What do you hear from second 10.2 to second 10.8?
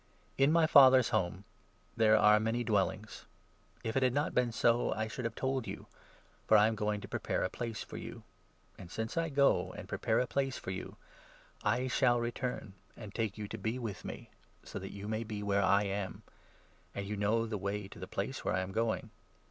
place for